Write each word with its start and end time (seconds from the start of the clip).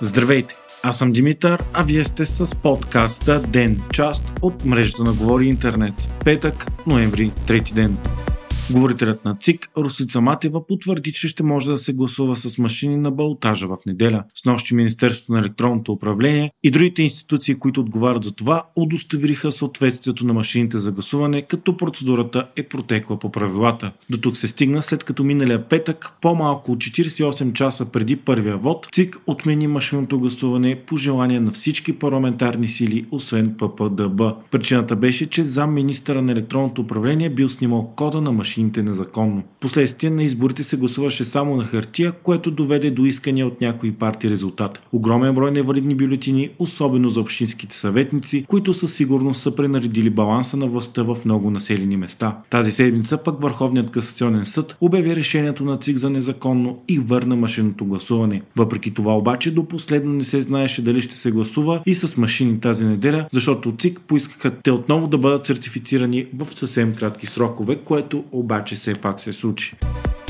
Здравейте! 0.00 0.54
Аз 0.82 0.98
съм 0.98 1.12
Димитър, 1.12 1.62
а 1.72 1.82
вие 1.82 2.04
сте 2.04 2.26
с 2.26 2.56
подкаста 2.56 3.42
Ден, 3.42 3.80
част 3.92 4.32
от 4.42 4.64
мрежата 4.64 5.02
на 5.02 5.12
Говори 5.12 5.46
Интернет. 5.46 5.94
Петък, 6.24 6.66
ноември, 6.86 7.32
трети 7.46 7.74
ден. 7.74 7.98
Говорителят 8.72 9.24
на 9.24 9.36
ЦИК 9.40 9.68
Русица 9.76 10.20
Матева 10.20 10.66
потвърди, 10.66 11.12
че 11.12 11.28
ще 11.28 11.42
може 11.42 11.70
да 11.70 11.78
се 11.78 11.92
гласува 11.92 12.36
с 12.36 12.58
машини 12.58 12.96
на 12.96 13.10
балтажа 13.10 13.66
в 13.66 13.76
неделя. 13.86 14.24
С 14.34 14.44
нощи 14.44 14.74
Министерството 14.74 15.32
на 15.32 15.38
електронното 15.38 15.92
управление 15.92 16.50
и 16.62 16.70
другите 16.70 17.02
институции, 17.02 17.54
които 17.54 17.80
отговарят 17.80 18.24
за 18.24 18.34
това, 18.34 18.64
удостовериха 18.76 19.52
съответствието 19.52 20.26
на 20.26 20.32
машините 20.32 20.78
за 20.78 20.92
гласуване, 20.92 21.42
като 21.42 21.76
процедурата 21.76 22.46
е 22.56 22.62
протекла 22.62 23.18
по 23.18 23.32
правилата. 23.32 23.92
До 24.10 24.18
тук 24.18 24.36
се 24.36 24.48
стигна 24.48 24.82
след 24.82 25.04
като 25.04 25.24
миналия 25.24 25.68
петък, 25.68 26.10
по-малко 26.20 26.72
от 26.72 26.78
48 26.78 27.52
часа 27.52 27.84
преди 27.84 28.16
първия 28.16 28.56
вод, 28.56 28.88
ЦИК 28.92 29.16
отмени 29.26 29.66
машинното 29.66 30.20
гласуване 30.20 30.80
по 30.86 30.96
желание 30.96 31.40
на 31.40 31.52
всички 31.52 31.92
парламентарни 31.92 32.68
сили, 32.68 33.06
освен 33.10 33.54
ППДБ. 33.58 34.22
Причината 34.50 34.96
беше, 34.96 35.26
че 35.26 35.44
зам 35.44 35.74
министъра 35.74 36.22
на 36.22 36.32
електронното 36.32 36.80
управление 36.80 37.30
бил 37.30 37.48
снимал 37.48 37.92
кода 37.96 38.20
на 38.20 38.32
машините 38.32 38.57
машините 38.58 38.82
незаконно. 38.82 39.42
Последствие 39.60 40.10
на 40.10 40.22
изборите 40.22 40.64
се 40.64 40.76
гласуваше 40.76 41.24
само 41.24 41.56
на 41.56 41.64
хартия, 41.64 42.12
което 42.12 42.50
доведе 42.50 42.90
до 42.90 43.04
искания 43.04 43.46
от 43.46 43.60
някои 43.60 43.92
партии 43.92 44.30
резултат. 44.30 44.80
Огромен 44.92 45.34
брой 45.34 45.50
невалидни 45.50 45.94
бюлетини, 45.94 46.50
особено 46.58 47.08
за 47.08 47.20
общинските 47.20 47.76
съветници, 47.76 48.44
които 48.48 48.74
със 48.74 48.94
сигурност 48.94 49.40
са 49.40 49.56
пренаредили 49.56 50.10
баланса 50.10 50.56
на 50.56 50.66
властта 50.66 51.02
в 51.02 51.16
много 51.24 51.50
населени 51.50 51.96
места. 51.96 52.38
Тази 52.50 52.72
седмица 52.72 53.18
пък 53.18 53.42
Върховният 53.42 53.90
касационен 53.90 54.44
съд 54.44 54.76
обяви 54.80 55.16
решението 55.16 55.64
на 55.64 55.76
ЦИК 55.76 55.96
за 55.96 56.10
незаконно 56.10 56.78
и 56.88 56.98
върна 56.98 57.36
машинното 57.36 57.84
гласуване. 57.84 58.42
Въпреки 58.56 58.94
това 58.94 59.16
обаче 59.16 59.54
до 59.54 59.64
последно 59.64 60.12
не 60.12 60.24
се 60.24 60.40
знаеше 60.40 60.82
дали 60.82 61.00
ще 61.00 61.16
се 61.16 61.30
гласува 61.30 61.82
и 61.86 61.94
с 61.94 62.16
машини 62.16 62.60
тази 62.60 62.86
неделя, 62.86 63.28
защото 63.32 63.76
ЦИК 63.78 64.00
поискаха 64.00 64.50
те 64.50 64.70
отново 64.70 65.06
да 65.06 65.18
бъдат 65.18 65.46
сертифицирани 65.46 66.26
в 66.38 66.46
съвсем 66.58 66.94
кратки 66.94 67.26
срокове, 67.26 67.76
което 67.76 68.24
обаче 68.32 68.47
все 68.74 68.94
пак 68.94 69.20
се 69.20 69.32
случи. 69.32 69.76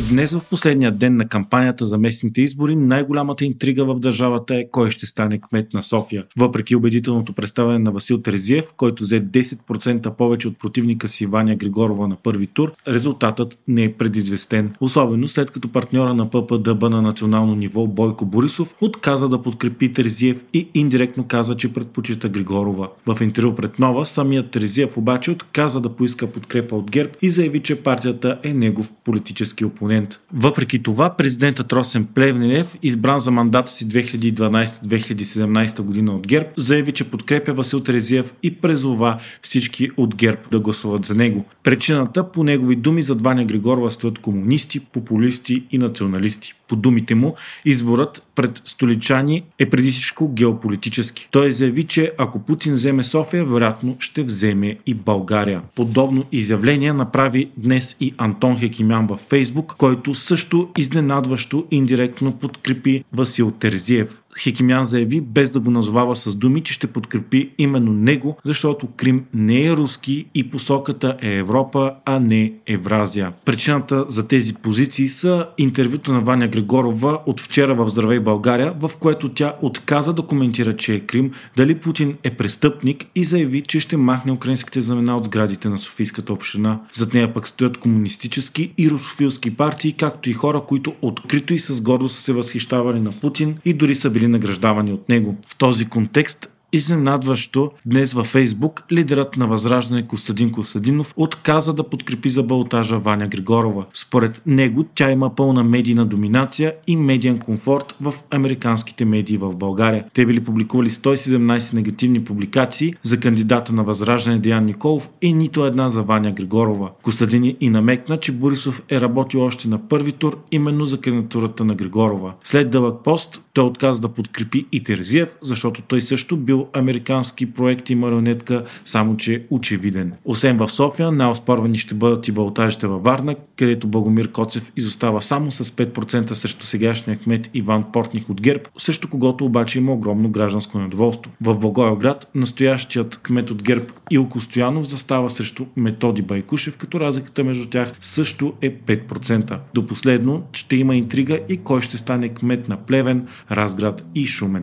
Днес 0.00 0.32
в 0.32 0.48
последния 0.50 0.92
ден 0.92 1.16
на 1.16 1.28
кампанията 1.28 1.86
за 1.86 1.98
местните 1.98 2.42
избори 2.42 2.76
най-голямата 2.76 3.44
интрига 3.44 3.84
в 3.84 3.98
държавата 3.98 4.56
е 4.56 4.64
кой 4.70 4.90
ще 4.90 5.06
стане 5.06 5.40
кмет 5.40 5.72
на 5.74 5.82
София. 5.82 6.24
Въпреки 6.38 6.76
убедителното 6.76 7.32
представяне 7.32 7.78
на 7.78 7.90
Васил 7.90 8.18
Терезиев, 8.18 8.64
който 8.76 9.02
взе 9.02 9.24
10% 9.24 10.10
повече 10.16 10.48
от 10.48 10.58
противника 10.58 11.08
си 11.08 11.26
Ваня 11.26 11.56
Григорова 11.56 12.08
на 12.08 12.16
първи 12.16 12.46
тур, 12.46 12.72
резултатът 12.88 13.58
не 13.68 13.84
е 13.84 13.92
предизвестен. 13.92 14.72
Особено 14.80 15.28
след 15.28 15.50
като 15.50 15.68
партньора 15.68 16.14
на 16.14 16.30
ППДБ 16.30 16.82
на 16.82 17.02
национално 17.02 17.54
ниво 17.54 17.86
Бойко 17.86 18.26
Борисов 18.26 18.74
отказа 18.80 19.28
да 19.28 19.42
подкрепи 19.42 19.92
Терезиев 19.92 20.44
и 20.52 20.68
индиректно 20.74 21.26
каза, 21.28 21.56
че 21.56 21.72
предпочита 21.72 22.28
Григорова. 22.28 22.88
В 23.06 23.22
интервю 23.22 23.54
пред 23.54 23.78
Нова, 23.78 24.06
самият 24.06 24.50
Терезиев 24.50 24.96
обаче 24.96 25.30
отказа 25.30 25.80
да 25.80 25.88
поиска 25.88 26.26
подкрепа 26.26 26.76
от 26.76 26.90
ГЕРБ 26.90 27.12
и 27.22 27.30
заяви, 27.30 27.60
че 27.60 27.82
партията 27.82 28.38
е 28.42 28.54
негов 28.54 28.92
политически 29.04 29.64
опонент 29.64 29.81
опонент. 29.82 30.20
Въпреки 30.32 30.82
това, 30.82 31.16
президентът 31.16 31.72
Росен 31.72 32.04
Плевнелев, 32.14 32.78
избран 32.82 33.18
за 33.18 33.30
мандата 33.30 33.72
си 33.72 33.88
2012-2017 33.88 35.82
година 35.82 36.12
от 36.12 36.26
ГЕРБ, 36.26 36.48
заяви, 36.56 36.92
че 36.92 37.10
подкрепя 37.10 37.52
Васил 37.52 37.80
Терезиев 37.80 38.32
и 38.42 38.56
презова 38.56 39.18
всички 39.42 39.90
от 39.96 40.14
ГЕРБ 40.14 40.40
да 40.50 40.60
гласуват 40.60 41.04
за 41.04 41.14
него. 41.14 41.44
Причината, 41.62 42.30
по 42.30 42.44
негови 42.44 42.76
думи, 42.76 43.02
за 43.02 43.14
Ваня 43.14 43.44
Григорова 43.44 43.90
стоят 43.90 44.18
комунисти, 44.18 44.80
популисти 44.80 45.64
и 45.72 45.78
националисти. 45.78 46.54
По 46.68 46.76
думите 46.76 47.14
му, 47.14 47.34
изборът 47.64 48.22
пред 48.34 48.62
столичани 48.64 49.42
е 49.58 49.70
преди 49.70 49.90
всичко 49.90 50.28
геополитически. 50.28 51.28
Той 51.30 51.50
заяви, 51.50 51.84
че 51.84 52.12
ако 52.18 52.38
Путин 52.38 52.72
вземе 52.72 53.04
София, 53.04 53.44
вероятно 53.44 53.96
ще 53.98 54.22
вземе 54.22 54.76
и 54.86 54.94
България. 54.94 55.62
Подобно 55.74 56.24
изявление 56.32 56.92
направи 56.92 57.50
днес 57.56 57.96
и 58.00 58.14
Антон 58.18 58.58
Хекимян 58.58 59.06
във 59.06 59.20
Фейсбук, 59.20 59.71
който 59.78 60.14
също 60.14 60.68
изненадващо 60.78 61.66
индиректно 61.70 62.38
подкрепи 62.38 63.04
Васил 63.12 63.50
Терзиев. 63.50 64.21
Хикимян 64.38 64.84
заяви, 64.84 65.20
без 65.20 65.50
да 65.50 65.60
го 65.60 65.70
назовава 65.70 66.16
с 66.16 66.34
думи, 66.34 66.62
че 66.62 66.72
ще 66.72 66.86
подкрепи 66.86 67.50
именно 67.58 67.92
него, 67.92 68.36
защото 68.44 68.88
Крим 68.96 69.24
не 69.34 69.64
е 69.64 69.72
руски 69.72 70.26
и 70.34 70.50
посоката 70.50 71.16
е 71.22 71.36
Европа, 71.36 71.92
а 72.04 72.20
не 72.20 72.52
Евразия. 72.66 73.32
Причината 73.44 74.04
за 74.08 74.28
тези 74.28 74.54
позиции 74.54 75.08
са 75.08 75.46
интервюто 75.58 76.12
на 76.12 76.20
Ваня 76.20 76.48
Григорова 76.48 77.20
от 77.26 77.40
вчера 77.40 77.74
в 77.74 77.88
Здравей 77.88 78.20
България, 78.20 78.74
в 78.80 78.90
което 79.00 79.28
тя 79.28 79.54
отказа 79.62 80.12
да 80.12 80.22
коментира, 80.22 80.72
че 80.72 80.94
е 80.94 81.00
Крим, 81.00 81.32
дали 81.56 81.74
Путин 81.74 82.16
е 82.22 82.30
престъпник 82.30 83.04
и 83.14 83.24
заяви, 83.24 83.62
че 83.62 83.80
ще 83.80 83.96
махне 83.96 84.32
украинските 84.32 84.80
знамена 84.80 85.16
от 85.16 85.24
сградите 85.24 85.68
на 85.68 85.78
Софийската 85.78 86.32
община. 86.32 86.80
Зад 86.92 87.14
нея 87.14 87.34
пък 87.34 87.48
стоят 87.48 87.78
комунистически 87.78 88.72
и 88.78 88.90
русофилски 88.90 89.56
партии, 89.56 89.92
както 89.92 90.30
и 90.30 90.32
хора, 90.32 90.60
които 90.60 90.94
открито 91.02 91.54
и 91.54 91.58
с 91.58 91.82
гордост 91.82 92.16
са 92.16 92.22
се 92.22 92.32
възхищавали 92.32 93.00
на 93.00 93.10
Путин 93.10 93.56
и 93.64 93.74
дори 93.74 93.94
са 93.94 94.10
били 94.10 94.21
били 94.22 94.28
награждавани 94.28 94.92
от 94.92 95.08
него. 95.08 95.36
В 95.46 95.56
този 95.56 95.88
контекст 95.88 96.50
Изненадващо 96.74 97.70
днес 97.86 98.12
във 98.12 98.26
Фейсбук 98.26 98.84
лидерът 98.92 99.36
на 99.36 99.46
Възраждане 99.46 100.06
Костадин 100.06 100.52
Костадинов 100.52 101.14
отказа 101.16 101.72
да 101.74 101.88
подкрепи 101.88 102.30
за 102.30 102.42
балтажа 102.42 102.98
Ваня 102.98 103.28
Григорова. 103.28 103.84
Според 103.94 104.42
него 104.46 104.84
тя 104.94 105.10
има 105.10 105.34
пълна 105.34 105.64
медийна 105.64 106.06
доминация 106.06 106.74
и 106.86 106.96
медиен 106.96 107.38
комфорт 107.38 107.94
в 108.00 108.14
американските 108.30 109.04
медии 109.04 109.36
в 109.36 109.56
България. 109.56 110.04
Те 110.12 110.26
били 110.26 110.44
публикували 110.44 110.88
117 110.88 111.74
негативни 111.74 112.24
публикации 112.24 112.94
за 113.02 113.20
кандидата 113.20 113.72
на 113.72 113.84
Възраждане 113.84 114.38
Диан 114.38 114.64
Николов 114.64 115.10
и 115.22 115.32
нито 115.32 115.66
една 115.66 115.88
за 115.88 116.02
Ваня 116.02 116.32
Григорова. 116.32 116.90
Костадин 117.02 117.56
и 117.60 117.70
намекна, 117.70 118.16
че 118.16 118.32
Борисов 118.32 118.82
е 118.88 119.00
работил 119.00 119.42
още 119.42 119.68
на 119.68 119.88
първи 119.88 120.12
тур 120.12 120.38
именно 120.50 120.84
за 120.84 121.00
кандидатурата 121.00 121.64
на 121.64 121.74
Григорова. 121.74 122.32
След 122.44 122.70
дълъг 122.70 123.04
пост 123.04 123.42
той 123.52 123.64
отказа 123.64 124.00
да 124.00 124.08
подкрепи 124.08 124.66
и 124.72 124.82
Терезиев, 124.82 125.36
защото 125.42 125.82
той 125.82 126.00
също 126.00 126.36
бил 126.36 126.61
американски 126.72 127.52
проект 127.52 127.90
и 127.90 127.94
марионетка, 127.94 128.64
само 128.84 129.16
че 129.16 129.46
очевиден. 129.50 130.12
Освен 130.24 130.58
в 130.58 130.68
София, 130.68 131.12
най-оспорвани 131.12 131.78
ще 131.78 131.94
бъдат 131.94 132.28
и 132.28 132.32
балтажите 132.32 132.86
във 132.86 133.02
Варна, 133.02 133.36
където 133.56 133.88
Благомир 133.88 134.32
Коцев 134.32 134.72
изостава 134.76 135.22
само 135.22 135.50
с 135.50 135.64
5% 135.64 136.32
срещу 136.32 136.66
сегашния 136.66 137.18
кмет 137.18 137.50
Иван 137.54 137.84
Портних 137.92 138.30
от 138.30 138.40
ГЕРБ, 138.40 138.62
също 138.78 139.10
когато 139.10 139.44
обаче 139.44 139.78
има 139.78 139.92
огромно 139.92 140.28
гражданско 140.28 140.78
недоволство. 140.78 141.32
В 141.40 141.58
Благоевград 141.58 142.30
настоящият 142.34 143.16
кмет 143.16 143.50
от 143.50 143.62
ГЕРБ 143.62 143.84
Илко 144.10 144.40
Стоянов 144.40 144.88
застава 144.88 145.30
срещу 145.30 145.66
Методи 145.76 146.22
Байкушев, 146.22 146.76
като 146.76 147.00
разликата 147.00 147.44
между 147.44 147.68
тях 147.68 147.92
също 148.00 148.52
е 148.62 148.76
5%. 148.76 149.58
До 149.74 149.86
последно 149.86 150.42
ще 150.52 150.76
има 150.76 150.96
интрига 150.96 151.40
и 151.48 151.56
кой 151.56 151.80
ще 151.80 151.98
стане 151.98 152.28
кмет 152.28 152.68
на 152.68 152.76
Плевен, 152.76 153.26
Разград 153.50 154.04
и 154.14 154.26
Шумен. 154.26 154.62